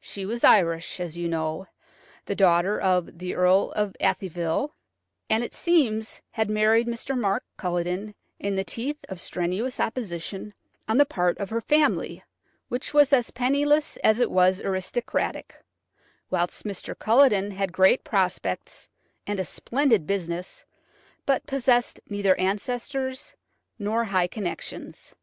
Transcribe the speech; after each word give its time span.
She 0.00 0.26
was 0.26 0.42
Irish, 0.42 0.98
as 0.98 1.16
you 1.16 1.28
know, 1.28 1.68
the 2.24 2.34
daughter 2.34 2.80
of 2.80 3.18
the 3.18 3.36
Earl 3.36 3.70
of 3.76 3.94
Athyville, 4.00 4.72
and, 5.30 5.44
it 5.44 5.54
seems, 5.54 6.20
had 6.32 6.50
married 6.50 6.88
Mr. 6.88 7.16
Mark 7.16 7.44
Culledon 7.56 8.12
in 8.40 8.56
the 8.56 8.64
teeth 8.64 8.98
of 9.08 9.20
strenuous 9.20 9.78
opposition 9.78 10.52
on 10.88 10.96
the 10.98 11.06
part 11.06 11.38
of 11.38 11.48
her 11.50 11.60
family, 11.60 12.24
which 12.66 12.92
was 12.92 13.12
as 13.12 13.30
penniless 13.30 13.96
as 13.98 14.18
it 14.18 14.32
was 14.32 14.60
aristocratic, 14.60 15.54
whilst 16.28 16.64
Mr. 16.64 16.98
Culledon 16.98 17.52
had 17.52 17.72
great 17.72 18.02
prospects 18.02 18.88
and 19.28 19.38
a 19.38 19.44
splendid 19.44 20.08
business, 20.08 20.64
but 21.24 21.46
possessed 21.46 22.00
neither 22.10 22.34
ancestors 22.40 23.32
nor 23.78 24.02
high 24.06 24.26
connections. 24.26 25.14